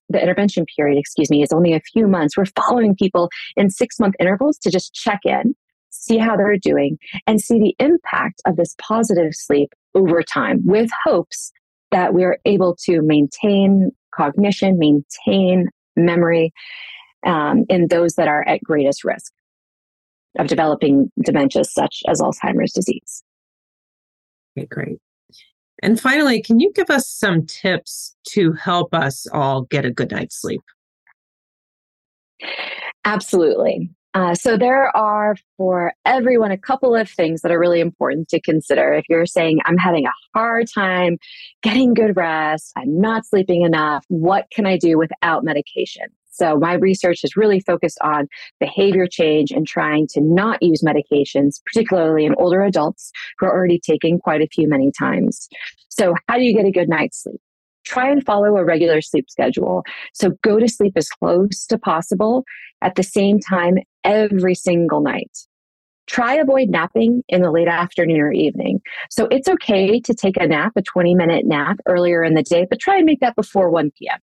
the 0.10 0.22
intervention 0.22 0.66
period, 0.76 0.98
excuse 0.98 1.30
me, 1.30 1.44
is 1.44 1.52
only 1.54 1.74
a 1.74 1.82
few 1.94 2.08
months, 2.08 2.36
we're 2.36 2.46
following 2.46 2.96
people 2.96 3.30
in 3.56 3.70
six 3.70 4.00
month 4.00 4.16
intervals 4.20 4.58
to 4.60 4.72
just 4.72 4.94
check 4.94 5.20
in, 5.26 5.56
see 5.90 6.18
how 6.18 6.36
they're 6.36 6.58
doing, 6.58 6.98
and 7.28 7.40
see 7.40 7.60
the 7.60 7.76
impact 7.80 8.42
of 8.46 8.56
this 8.56 8.76
positive 8.82 9.34
sleep 9.34 9.70
over 9.94 10.24
time 10.24 10.62
with 10.66 10.90
hopes 11.06 11.52
that 11.92 12.14
we're 12.16 12.40
able 12.46 12.76
to 12.86 13.02
maintain 13.04 13.92
cognition, 14.16 14.80
maintain 14.80 15.68
memory 15.96 16.54
um, 17.26 17.66
in 17.70 17.88
those 17.88 18.16
that 18.16 18.28
are 18.28 18.48
at 18.48 18.64
greatest 18.64 19.04
risk 19.04 19.32
of 20.40 20.48
developing 20.48 21.12
dementia 21.24 21.64
such 21.64 22.02
as 22.08 22.20
Alzheimer's 22.20 22.74
disease. 22.74 23.24
Okay, 24.58 24.68
great. 24.68 24.98
And 25.82 26.00
finally, 26.00 26.42
can 26.42 26.60
you 26.60 26.72
give 26.74 26.90
us 26.90 27.10
some 27.10 27.46
tips 27.46 28.16
to 28.30 28.54
help 28.54 28.94
us 28.94 29.28
all 29.34 29.64
get 29.64 29.86
a 29.86 29.92
good 29.92 30.12
night's 30.12 30.40
sleep? 30.40 30.62
Absolutely. 33.06 33.90
Uh, 34.14 34.36
so, 34.36 34.58
there 34.58 34.96
are 34.96 35.36
for 35.58 35.94
everyone 36.06 36.52
a 36.52 36.58
couple 36.58 36.96
of 36.96 37.10
things 37.10 37.42
that 37.42 37.52
are 37.52 37.60
really 37.60 37.80
important 37.80 38.30
to 38.30 38.40
consider. 38.40 38.94
If 38.94 39.06
you're 39.10 39.26
saying, 39.26 39.60
I'm 39.66 39.78
having 39.78 40.06
a 40.06 40.12
hard 40.36 40.68
time 40.74 41.18
getting 41.64 41.94
good 41.94 42.16
rest, 42.16 42.72
I'm 42.76 43.00
not 43.00 43.26
sleeping 43.26 43.64
enough, 43.64 44.06
what 44.10 44.46
can 44.52 44.66
I 44.66 44.78
do 44.78 44.98
without 44.98 45.44
medication? 45.44 46.06
So 46.34 46.58
my 46.58 46.74
research 46.74 47.24
is 47.24 47.38
really 47.38 47.60
focused 47.60 48.00
on 48.02 48.28
behavior 48.60 49.08
change 49.08 49.52
and 49.52 49.68
trying 49.68 50.08
to 50.14 50.22
not 50.22 50.62
use 50.62 50.82
medications, 50.82 51.62
particularly 51.64 52.26
in 52.26 52.34
older 52.40 52.64
adults 52.64 53.12
who 53.38 53.46
are 53.46 53.54
already 53.54 53.80
taking 53.80 54.18
quite 54.18 54.42
a 54.42 54.48
few 54.48 54.68
many 54.68 54.92
times. 54.98 55.48
So 55.90 56.16
how 56.28 56.38
do 56.38 56.44
you 56.44 56.56
get 56.56 56.66
a 56.66 56.72
good 56.72 56.90
night's 56.90 57.22
sleep? 57.22 57.40
Try 57.86 58.10
and 58.10 58.26
follow 58.26 58.58
a 58.58 58.66
regular 58.66 59.02
sleep 59.02 59.30
schedule. 59.30 59.84
So 60.14 60.32
go 60.42 60.58
to 60.58 60.68
sleep 60.68 60.94
as 60.96 61.08
close 61.10 61.68
to 61.68 61.78
possible 61.78 62.46
at 62.82 62.96
the 62.96 63.04
same 63.04 63.40
time 63.40 63.76
every 64.04 64.56
single 64.56 65.02
night 65.02 65.32
try 66.08 66.36
avoid 66.36 66.70
napping 66.70 67.24
in 67.30 67.42
the 67.42 67.52
late 67.52 67.68
afternoon 67.68 68.20
or 68.20 68.32
evening. 68.32 68.82
So 69.10 69.28
it's 69.32 69.48
okay 69.48 70.00
to 70.02 70.14
take 70.14 70.38
a 70.38 70.48
nap, 70.48 70.74
a 70.76 70.82
20 70.82 71.16
minute 71.16 71.46
nap 71.46 71.78
earlier 71.88 72.24
in 72.24 72.34
the 72.34 72.44
day, 72.44 72.66
but 72.70 72.80
try 72.80 72.98
and 72.98 73.06
make 73.06 73.20
that 73.22 73.36
before 73.36 73.70
1 73.70 73.92
p.m. 73.98 74.20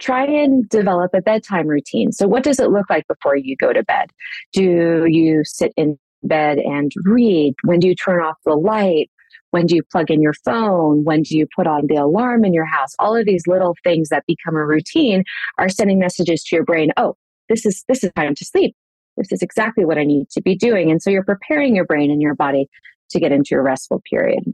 try 0.00 0.24
and 0.24 0.68
develop 0.68 1.12
a 1.14 1.22
bedtime 1.22 1.66
routine. 1.66 2.12
So, 2.12 2.26
what 2.26 2.42
does 2.42 2.58
it 2.58 2.70
look 2.70 2.90
like 2.90 3.06
before 3.06 3.36
you 3.36 3.56
go 3.56 3.72
to 3.72 3.84
bed? 3.84 4.10
Do 4.52 5.06
you 5.06 5.42
sit 5.44 5.72
in 5.76 5.98
bed 6.22 6.58
and 6.58 6.90
read? 7.04 7.54
When 7.64 7.78
do 7.78 7.88
you 7.88 7.94
turn 7.94 8.22
off 8.22 8.36
the 8.44 8.54
light? 8.54 9.10
When 9.52 9.66
do 9.66 9.76
you 9.76 9.82
plug 9.90 10.10
in 10.10 10.20
your 10.20 10.34
phone? 10.44 11.04
When 11.04 11.22
do 11.22 11.38
you 11.38 11.46
put 11.54 11.66
on 11.66 11.86
the 11.86 11.94
alarm 11.94 12.44
in 12.44 12.52
your 12.52 12.66
house? 12.66 12.94
All 12.98 13.16
of 13.16 13.24
these 13.24 13.46
little 13.46 13.74
things 13.84 14.08
that 14.08 14.24
become 14.26 14.56
a 14.56 14.66
routine 14.66 15.24
are 15.56 15.68
sending 15.68 15.98
messages 15.98 16.42
to 16.44 16.56
your 16.56 16.64
brain. 16.64 16.90
Oh, 16.96 17.16
this 17.48 17.66
is 17.66 17.84
this 17.88 18.04
is 18.04 18.10
time 18.16 18.34
to 18.34 18.44
sleep. 18.44 18.74
This 19.16 19.32
is 19.32 19.42
exactly 19.42 19.84
what 19.84 19.98
I 19.98 20.04
need 20.04 20.28
to 20.30 20.42
be 20.42 20.56
doing. 20.56 20.90
And 20.90 21.00
so 21.00 21.10
you're 21.10 21.24
preparing 21.24 21.74
your 21.74 21.86
brain 21.86 22.10
and 22.10 22.20
your 22.20 22.34
body 22.34 22.68
to 23.10 23.20
get 23.20 23.32
into 23.32 23.54
a 23.54 23.62
restful 23.62 24.02
period. 24.10 24.44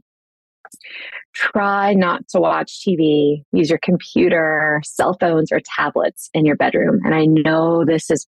Try 1.33 1.93
not 1.93 2.27
to 2.29 2.39
watch 2.39 2.83
TV, 2.87 3.43
use 3.51 3.69
your 3.69 3.79
computer, 3.79 4.81
cell 4.85 5.17
phones, 5.19 5.51
or 5.51 5.59
tablets 5.63 6.29
in 6.33 6.45
your 6.45 6.55
bedroom. 6.55 6.99
And 7.03 7.13
I 7.13 7.25
know 7.25 7.83
this 7.85 8.07
has 8.09 8.25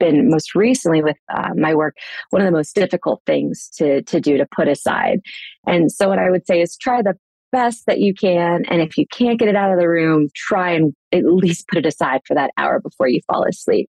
been 0.00 0.28
most 0.28 0.54
recently 0.54 1.02
with 1.02 1.16
uh, 1.32 1.50
my 1.56 1.74
work 1.74 1.96
one 2.30 2.42
of 2.42 2.46
the 2.46 2.52
most 2.56 2.74
difficult 2.74 3.22
things 3.26 3.70
to 3.76 4.02
to 4.02 4.20
do 4.20 4.36
to 4.36 4.46
put 4.54 4.68
aside. 4.68 5.20
And 5.66 5.90
so 5.90 6.08
what 6.08 6.18
I 6.18 6.30
would 6.30 6.46
say 6.46 6.60
is 6.60 6.76
try 6.76 7.02
the 7.02 7.14
best 7.52 7.86
that 7.86 8.00
you 8.00 8.12
can 8.12 8.64
and 8.68 8.82
if 8.82 8.98
you 8.98 9.06
can't 9.06 9.38
get 9.38 9.48
it 9.48 9.54
out 9.54 9.72
of 9.72 9.78
the 9.78 9.88
room, 9.88 10.28
try 10.34 10.72
and 10.72 10.92
at 11.12 11.24
least 11.24 11.68
put 11.68 11.78
it 11.78 11.86
aside 11.86 12.20
for 12.26 12.34
that 12.34 12.50
hour 12.56 12.80
before 12.80 13.08
you 13.08 13.20
fall 13.28 13.44
asleep. 13.44 13.88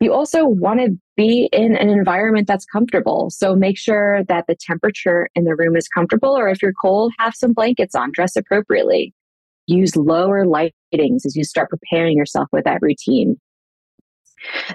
You 0.00 0.12
also 0.12 0.46
want 0.46 0.80
to 0.80 0.98
be 1.16 1.48
in 1.52 1.76
an 1.76 1.88
environment 1.88 2.46
that's 2.46 2.64
comfortable. 2.64 3.30
So 3.30 3.54
make 3.54 3.78
sure 3.78 4.24
that 4.24 4.46
the 4.46 4.56
temperature 4.58 5.28
in 5.34 5.44
the 5.44 5.54
room 5.54 5.76
is 5.76 5.88
comfortable, 5.88 6.36
or 6.36 6.48
if 6.48 6.62
you're 6.62 6.72
cold, 6.72 7.12
have 7.18 7.34
some 7.34 7.52
blankets 7.52 7.94
on, 7.94 8.10
dress 8.12 8.36
appropriately. 8.36 9.14
Use 9.66 9.94
lower 9.96 10.44
lightings 10.44 11.26
as 11.26 11.36
you 11.36 11.44
start 11.44 11.70
preparing 11.70 12.16
yourself 12.16 12.48
with 12.52 12.64
that 12.64 12.78
routine. 12.80 13.38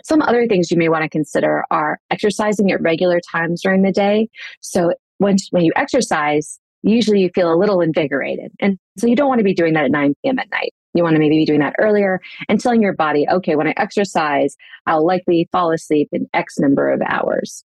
Some 0.04 0.22
other 0.22 0.48
things 0.48 0.70
you 0.70 0.78
may 0.78 0.90
want 0.90 1.04
to 1.04 1.10
consider 1.10 1.64
are 1.72 2.00
exercising 2.12 2.72
at 2.72 2.82
regular 2.82 3.20
times 3.32 3.62
during 3.62 3.82
the 3.82 3.92
day. 3.92 4.30
So 4.62 4.94
when, 5.18 5.38
when 5.50 5.66
you 5.66 5.72
exercise, 5.76 6.60
usually 6.84 7.20
you 7.20 7.32
feel 7.34 7.52
a 7.52 7.58
little 7.58 7.82
invigorated. 7.82 8.52
And 8.60 8.78
so 8.98 9.08
you 9.08 9.16
don't 9.16 9.28
want 9.28 9.40
to 9.40 9.44
be 9.44 9.56
doing 9.56 9.74
that 9.74 9.86
at 9.86 9.92
9 9.92 10.14
p.m. 10.24 10.40
at 10.40 10.50
night. 10.52 10.74
You 10.96 11.04
want 11.04 11.16
to 11.16 11.20
maybe 11.20 11.38
be 11.38 11.46
doing 11.46 11.60
that 11.60 11.76
earlier 11.80 12.22
and 12.50 12.60
telling 12.60 12.82
your 12.82 12.94
body, 12.94 13.28
okay, 13.30 13.56
when 13.56 13.68
I 13.68 13.74
exercise, 13.78 14.56
I'll 14.88 15.06
likely 15.06 15.48
fall 15.52 15.72
asleep 15.72 16.10
in 16.12 16.28
X 16.34 16.58
number 16.58 16.92
of 16.92 17.02
hours. 17.08 17.64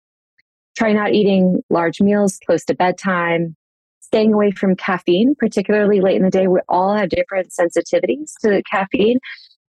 Try 0.78 0.94
not 0.94 1.14
eating 1.14 1.62
large 1.70 2.02
meals 2.02 2.40
close 2.46 2.66
to 2.66 2.76
bedtime, 2.76 3.56
staying 4.02 4.34
away 4.34 4.52
from 4.52 4.76
caffeine, 4.76 5.36
particularly 5.38 6.02
late 6.02 6.18
in 6.18 6.24
the 6.24 6.30
day. 6.30 6.48
We 6.48 6.60
all 6.68 6.96
have 6.96 7.10
different 7.10 7.52
sensitivities 7.58 8.34
to 8.42 8.62
caffeine 8.70 9.20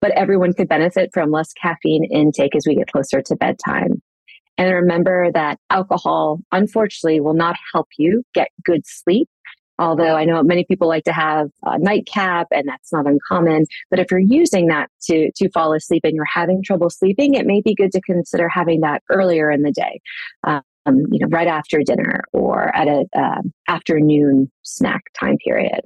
but 0.03 0.11
everyone 0.17 0.51
could 0.51 0.67
benefit 0.67 1.11
from 1.13 1.31
less 1.31 1.53
caffeine 1.53 2.03
intake 2.03 2.57
as 2.57 2.65
we 2.67 2.75
get 2.75 2.91
closer 2.91 3.21
to 3.21 3.37
bedtime. 3.37 4.01
And 4.57 4.69
remember 4.69 5.31
that 5.31 5.59
alcohol, 5.69 6.41
unfortunately, 6.51 7.21
will 7.21 7.33
not 7.33 7.55
help 7.73 7.87
you 7.97 8.21
get 8.33 8.49
good 8.65 8.81
sleep. 8.85 9.29
Although 9.83 10.15
I 10.15 10.23
know 10.23 10.41
many 10.43 10.63
people 10.63 10.87
like 10.87 11.03
to 11.03 11.11
have 11.11 11.49
a 11.63 11.77
nightcap 11.77 12.47
and 12.51 12.65
that's 12.65 12.93
not 12.93 13.05
uncommon. 13.05 13.65
But 13.89 13.99
if 13.99 14.09
you're 14.09 14.19
using 14.19 14.67
that 14.67 14.89
to, 15.03 15.29
to 15.35 15.49
fall 15.49 15.73
asleep 15.73 16.03
and 16.05 16.15
you're 16.15 16.23
having 16.23 16.63
trouble 16.63 16.89
sleeping, 16.89 17.33
it 17.33 17.45
may 17.45 17.61
be 17.61 17.75
good 17.75 17.91
to 17.91 18.01
consider 18.01 18.47
having 18.47 18.79
that 18.79 19.03
earlier 19.09 19.51
in 19.51 19.61
the 19.61 19.71
day. 19.71 19.99
Um, 20.45 20.61
you 21.11 21.19
know, 21.19 21.27
right 21.27 21.47
after 21.47 21.81
dinner 21.83 22.23
or 22.31 22.73
at 22.75 22.87
a 22.87 23.05
uh, 23.13 23.41
afternoon 23.67 24.49
snack 24.63 25.01
time 25.19 25.37
period. 25.43 25.81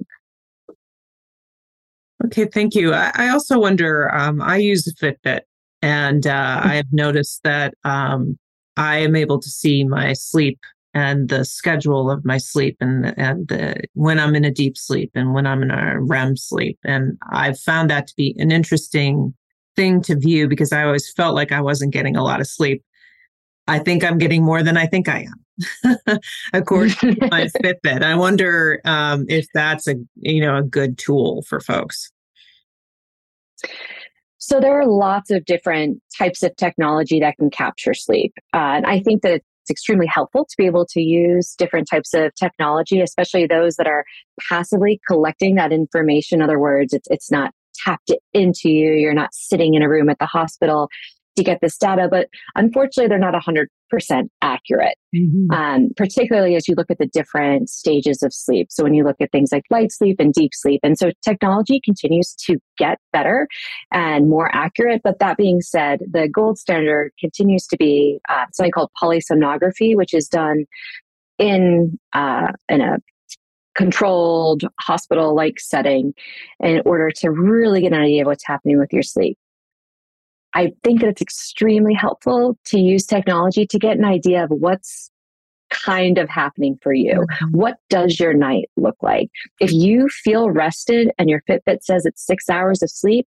Okay, 2.24 2.46
thank 2.46 2.76
you. 2.76 2.92
I, 2.92 3.10
I 3.14 3.28
also 3.30 3.58
wonder. 3.58 4.14
Um, 4.14 4.42
I 4.42 4.56
use 4.56 4.92
Fitbit, 5.00 5.40
and 5.82 6.26
uh, 6.26 6.60
I 6.64 6.74
have 6.74 6.92
noticed 6.92 7.42
that 7.44 7.74
um, 7.84 8.38
I 8.76 8.98
am 8.98 9.14
able 9.14 9.40
to 9.40 9.48
see 9.48 9.84
my 9.84 10.14
sleep 10.14 10.58
and 10.98 11.28
the 11.28 11.44
schedule 11.44 12.10
of 12.10 12.24
my 12.24 12.38
sleep, 12.38 12.76
and 12.80 13.14
and 13.16 13.46
the, 13.46 13.84
when 13.94 14.18
I'm 14.18 14.34
in 14.34 14.44
a 14.44 14.50
deep 14.50 14.76
sleep 14.76 15.12
and 15.14 15.32
when 15.32 15.46
I'm 15.46 15.62
in 15.62 15.70
a 15.70 16.00
REM 16.00 16.36
sleep, 16.36 16.76
and 16.84 17.16
I've 17.30 17.58
found 17.58 17.88
that 17.90 18.08
to 18.08 18.14
be 18.16 18.34
an 18.38 18.50
interesting 18.50 19.32
thing 19.76 20.02
to 20.02 20.16
view 20.16 20.48
because 20.48 20.72
I 20.72 20.82
always 20.82 21.10
felt 21.12 21.36
like 21.36 21.52
I 21.52 21.60
wasn't 21.60 21.92
getting 21.92 22.16
a 22.16 22.24
lot 22.24 22.40
of 22.40 22.48
sleep. 22.48 22.82
I 23.68 23.78
think 23.78 24.02
I'm 24.02 24.18
getting 24.18 24.44
more 24.44 24.62
than 24.62 24.76
I 24.76 24.86
think 24.86 25.08
I 25.08 25.28
am, 25.96 26.18
according 26.52 26.96
to 26.96 27.16
my 27.30 27.48
Fitbit. 27.62 28.02
I 28.02 28.16
wonder 28.16 28.80
um, 28.84 29.24
if 29.28 29.46
that's 29.54 29.86
a 29.86 29.94
you 30.16 30.40
know 30.40 30.56
a 30.56 30.62
good 30.64 30.98
tool 30.98 31.42
for 31.42 31.60
folks. 31.60 32.10
So 34.38 34.58
there 34.58 34.80
are 34.80 34.86
lots 34.86 35.30
of 35.30 35.44
different 35.44 36.00
types 36.16 36.42
of 36.42 36.56
technology 36.56 37.20
that 37.20 37.36
can 37.36 37.50
capture 37.50 37.94
sleep, 37.94 38.34
uh, 38.52 38.74
and 38.78 38.86
I 38.86 38.98
think 38.98 39.22
that 39.22 39.42
it's 39.68 39.70
extremely 39.70 40.06
helpful 40.06 40.46
to 40.46 40.54
be 40.56 40.64
able 40.64 40.86
to 40.86 41.00
use 41.00 41.54
different 41.56 41.88
types 41.90 42.14
of 42.14 42.34
technology, 42.34 43.00
especially 43.02 43.46
those 43.46 43.76
that 43.76 43.86
are 43.86 44.04
passively 44.48 44.98
collecting 45.06 45.56
that 45.56 45.72
information. 45.72 46.38
In 46.38 46.42
other 46.42 46.58
words, 46.58 46.94
it's 46.94 47.06
it's 47.10 47.30
not 47.30 47.52
tapped 47.84 48.10
into 48.32 48.70
you. 48.70 48.92
You're 48.92 49.14
not 49.14 49.34
sitting 49.34 49.74
in 49.74 49.82
a 49.82 49.88
room 49.88 50.08
at 50.08 50.18
the 50.18 50.26
hospital 50.26 50.88
to 51.38 51.44
get 51.44 51.60
this 51.62 51.78
data, 51.78 52.08
but 52.10 52.28
unfortunately, 52.56 53.08
they're 53.08 53.18
not 53.18 53.34
100% 53.34 53.68
accurate, 54.42 54.96
mm-hmm. 55.14 55.50
um, 55.50 55.88
particularly 55.96 56.56
as 56.56 56.68
you 56.68 56.74
look 56.76 56.90
at 56.90 56.98
the 56.98 57.06
different 57.06 57.70
stages 57.70 58.22
of 58.22 58.34
sleep. 58.34 58.68
So, 58.70 58.84
when 58.84 58.94
you 58.94 59.04
look 59.04 59.16
at 59.20 59.32
things 59.32 59.50
like 59.52 59.64
light 59.70 59.92
sleep 59.92 60.16
and 60.18 60.32
deep 60.32 60.50
sleep. 60.52 60.80
And 60.82 60.98
so, 60.98 61.10
technology 61.22 61.80
continues 61.82 62.34
to 62.46 62.58
get 62.76 62.98
better 63.12 63.48
and 63.92 64.28
more 64.28 64.54
accurate. 64.54 65.00
But 65.02 65.20
that 65.20 65.36
being 65.36 65.60
said, 65.60 66.00
the 66.10 66.28
gold 66.28 66.58
standard 66.58 67.12
continues 67.18 67.66
to 67.68 67.76
be 67.76 68.20
uh, 68.28 68.44
something 68.52 68.72
called 68.72 68.90
polysomnography, 69.00 69.96
which 69.96 70.12
is 70.12 70.28
done 70.28 70.64
in, 71.38 71.98
uh, 72.12 72.52
in 72.68 72.80
a 72.80 72.98
controlled 73.76 74.64
hospital 74.80 75.36
like 75.36 75.60
setting 75.60 76.12
in 76.58 76.82
order 76.84 77.10
to 77.12 77.30
really 77.30 77.82
get 77.82 77.92
an 77.92 78.00
idea 78.00 78.22
of 78.22 78.26
what's 78.26 78.44
happening 78.44 78.76
with 78.76 78.92
your 78.92 79.04
sleep. 79.04 79.38
I 80.58 80.72
think 80.82 81.00
that 81.00 81.06
it's 81.06 81.22
extremely 81.22 81.94
helpful 81.94 82.58
to 82.64 82.80
use 82.80 83.06
technology 83.06 83.64
to 83.64 83.78
get 83.78 83.96
an 83.96 84.04
idea 84.04 84.42
of 84.42 84.50
what's 84.50 85.08
kind 85.70 86.18
of 86.18 86.28
happening 86.28 86.76
for 86.82 86.92
you. 86.92 87.12
Mm-hmm. 87.12 87.56
What 87.56 87.76
does 87.88 88.18
your 88.18 88.34
night 88.34 88.68
look 88.76 88.96
like? 89.00 89.30
If 89.60 89.70
you 89.72 90.08
feel 90.08 90.50
rested 90.50 91.12
and 91.16 91.30
your 91.30 91.42
Fitbit 91.48 91.84
says 91.84 92.04
it's 92.04 92.26
six 92.26 92.50
hours 92.50 92.82
of 92.82 92.90
sleep, 92.90 93.28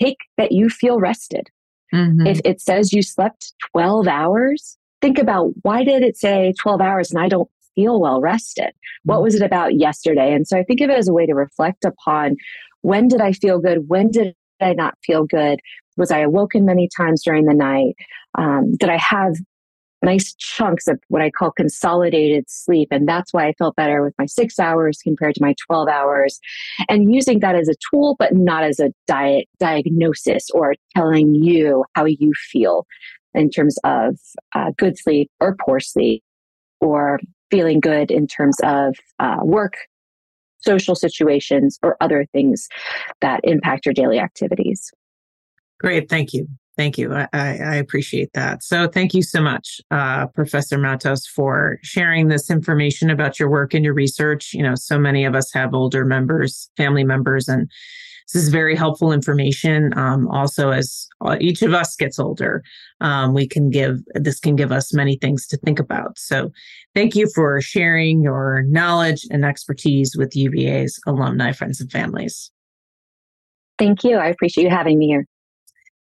take 0.00 0.16
that 0.38 0.52
you 0.52 0.70
feel 0.70 0.98
rested. 0.98 1.50
Mm-hmm. 1.92 2.26
If 2.26 2.40
it 2.42 2.62
says 2.62 2.90
you 2.90 3.02
slept 3.02 3.52
12 3.72 4.08
hours, 4.08 4.78
think 5.02 5.18
about 5.18 5.52
why 5.60 5.84
did 5.84 6.02
it 6.02 6.16
say 6.16 6.54
12 6.58 6.80
hours 6.80 7.10
and 7.10 7.22
I 7.22 7.28
don't 7.28 7.50
feel 7.74 8.00
well 8.00 8.22
rested? 8.22 8.72
What 9.04 9.16
mm-hmm. 9.16 9.24
was 9.24 9.34
it 9.34 9.42
about 9.42 9.74
yesterday? 9.74 10.32
And 10.32 10.48
so 10.48 10.58
I 10.58 10.62
think 10.62 10.80
of 10.80 10.88
it 10.88 10.96
as 10.96 11.08
a 11.08 11.12
way 11.12 11.26
to 11.26 11.34
reflect 11.34 11.84
upon 11.84 12.36
when 12.80 13.08
did 13.08 13.20
I 13.20 13.32
feel 13.32 13.58
good? 13.58 13.90
When 13.90 14.10
did 14.10 14.34
I 14.58 14.72
not 14.72 14.96
feel 15.04 15.24
good? 15.24 15.60
Was 15.96 16.10
I 16.10 16.20
awoken 16.20 16.64
many 16.64 16.88
times 16.96 17.22
during 17.24 17.44
the 17.44 17.54
night? 17.54 17.94
Um, 18.36 18.74
did 18.76 18.88
I 18.88 18.98
have 18.98 19.34
nice 20.02 20.34
chunks 20.34 20.88
of 20.88 20.98
what 21.08 21.22
I 21.22 21.30
call 21.30 21.52
consolidated 21.52 22.44
sleep? 22.48 22.88
And 22.90 23.08
that's 23.08 23.32
why 23.32 23.46
I 23.46 23.52
felt 23.52 23.76
better 23.76 24.02
with 24.02 24.14
my 24.18 24.26
six 24.26 24.58
hours 24.58 24.98
compared 25.02 25.34
to 25.36 25.42
my 25.42 25.54
12 25.66 25.88
hours. 25.88 26.40
And 26.88 27.14
using 27.14 27.40
that 27.40 27.54
as 27.54 27.68
a 27.68 27.74
tool, 27.90 28.16
but 28.18 28.34
not 28.34 28.64
as 28.64 28.80
a 28.80 28.90
diet 29.06 29.48
diagnosis 29.58 30.50
or 30.50 30.74
telling 30.96 31.34
you 31.34 31.84
how 31.94 32.04
you 32.04 32.32
feel 32.50 32.86
in 33.34 33.50
terms 33.50 33.78
of 33.84 34.18
uh, 34.54 34.72
good 34.76 34.98
sleep 34.98 35.30
or 35.40 35.56
poor 35.64 35.80
sleep 35.80 36.22
or 36.80 37.20
feeling 37.50 37.80
good 37.80 38.10
in 38.10 38.26
terms 38.26 38.56
of 38.62 38.96
uh, 39.18 39.38
work 39.42 39.74
social 40.62 40.94
situations 40.94 41.78
or 41.82 41.96
other 42.00 42.24
things 42.32 42.68
that 43.20 43.40
impact 43.44 43.84
your 43.84 43.92
daily 43.92 44.18
activities. 44.18 44.92
Great. 45.82 46.08
Thank 46.08 46.32
you. 46.32 46.46
Thank 46.76 46.96
you. 46.96 47.12
I, 47.12 47.28
I, 47.34 47.74
appreciate 47.74 48.30
that. 48.32 48.62
So, 48.62 48.88
thank 48.88 49.12
you 49.12 49.20
so 49.22 49.42
much, 49.42 49.78
uh, 49.90 50.26
Professor 50.28 50.78
Mattos, 50.78 51.26
for 51.26 51.78
sharing 51.82 52.28
this 52.28 52.50
information 52.50 53.10
about 53.10 53.38
your 53.38 53.50
work 53.50 53.74
and 53.74 53.84
your 53.84 53.92
research. 53.92 54.54
You 54.54 54.62
know, 54.62 54.74
so 54.74 54.98
many 54.98 55.26
of 55.26 55.34
us 55.34 55.52
have 55.52 55.74
older 55.74 56.06
members, 56.06 56.70
family 56.78 57.04
members, 57.04 57.46
and 57.46 57.70
this 58.32 58.42
is 58.42 58.48
very 58.48 58.74
helpful 58.74 59.12
information. 59.12 59.96
Um, 59.98 60.28
also, 60.28 60.70
as 60.70 61.08
uh, 61.20 61.36
each 61.40 61.60
of 61.60 61.74
us 61.74 61.94
gets 61.94 62.18
older, 62.18 62.62
um, 63.02 63.34
we 63.34 63.46
can 63.46 63.68
give 63.68 63.98
this 64.14 64.40
can 64.40 64.56
give 64.56 64.72
us 64.72 64.94
many 64.94 65.18
things 65.18 65.46
to 65.48 65.58
think 65.58 65.78
about. 65.78 66.18
So, 66.18 66.52
thank 66.94 67.14
you 67.14 67.28
for 67.34 67.60
sharing 67.60 68.22
your 68.22 68.62
knowledge 68.68 69.26
and 69.30 69.44
expertise 69.44 70.16
with 70.16 70.34
UVA's 70.34 70.98
alumni, 71.06 71.52
friends, 71.52 71.82
and 71.82 71.92
families. 71.92 72.50
Thank 73.78 74.04
you. 74.04 74.16
I 74.16 74.28
appreciate 74.28 74.64
you 74.64 74.70
having 74.70 74.98
me 74.98 75.08
here. 75.08 75.26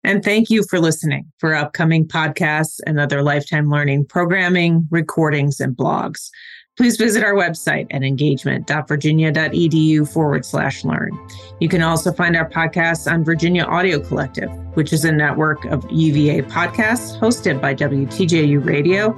And 0.06 0.25
thank 0.25 0.48
you 0.50 0.62
for 0.62 0.78
listening 0.78 1.32
for 1.38 1.56
upcoming 1.56 2.06
podcasts 2.06 2.78
and 2.86 3.00
other 3.00 3.25
lifetime 3.25 3.68
learning 3.68 4.04
programming, 4.06 4.86
recordings, 4.88 5.58
and 5.60 5.76
blogs. 5.76 6.30
please 6.76 6.96
visit 6.96 7.25
our 7.25 7.34
website 7.34 7.88
at 7.90 8.04
engagement.virginia.edu 8.04 10.12
forward 10.12 10.44
slash 10.44 10.84
learn. 10.84 11.10
You 11.58 11.68
can 11.68 11.82
also 11.82 12.12
find 12.12 12.36
our 12.36 12.48
podcasts 12.48 13.10
on 13.10 13.25
Virginia 13.25 13.64
Audio 13.64 13.98
Collective, 13.98 14.48
which 14.75 14.92
is 14.92 15.04
a 15.04 15.10
network 15.10 15.64
of 15.64 15.84
UVA 15.90 16.42
podcasts 16.42 17.18
hosted 17.18 17.60
by 17.60 17.75
WTJU 17.75 18.64
Radio 18.64 19.12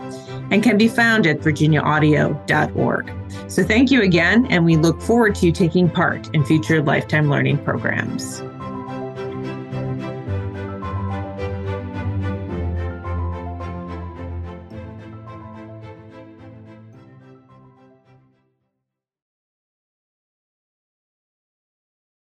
and 0.51 0.63
can 0.63 0.79
be 0.79 0.89
found 0.89 1.27
at 1.27 1.41
virginiaaudio.org. 1.41 3.13
So 3.51 3.63
thank 3.63 3.91
you 3.91 4.01
again, 4.03 4.47
and 4.47 4.65
we 4.65 4.77
look 4.77 5.03
forward 5.03 5.35
to 5.35 5.45
you 5.47 5.53
taking 5.53 5.91
part 5.91 6.35
in 6.35 6.47
future 6.47 6.81
lifetime 6.81 7.29
learning 7.29 7.63
programs. 7.65 8.43